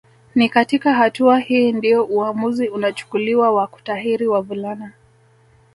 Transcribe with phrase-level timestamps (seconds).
[0.35, 4.93] Ni katika hatua hii ndio uamuzi unachukuliwa wa kutahiri wavulana